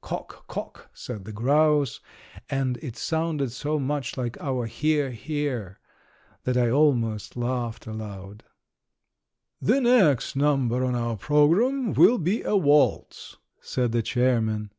"Cock, 0.00 0.46
cock!" 0.48 0.88
said 0.94 1.26
the 1.26 1.32
grouse, 1.32 2.00
and 2.48 2.78
it 2.78 2.96
sounded 2.96 3.52
so 3.52 3.78
much 3.78 4.16
like 4.16 4.40
our 4.40 4.64
"hear, 4.64 5.10
hear!" 5.10 5.78
that 6.44 6.56
I 6.56 6.70
almost 6.70 7.36
laughed 7.36 7.86
aloud. 7.86 8.44
"The 9.60 9.82
next 9.82 10.36
number 10.36 10.86
on 10.86 10.94
our 10.94 11.18
program 11.18 11.92
will 11.92 12.16
be 12.16 12.40
a 12.44 12.56
waltz," 12.56 13.36
said 13.60 13.92
the 13.92 14.00
chairman. 14.00 14.72